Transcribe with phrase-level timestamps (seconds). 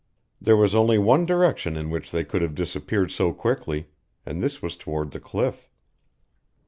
[0.41, 3.89] There was only one direction in which they could have disappeared so quickly,
[4.25, 5.69] and this was toward the cliff.